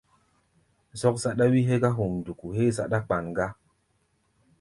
[0.99, 3.47] Zɔ́k záɗá wí hégá hamduku héé záɗá-kpan gá.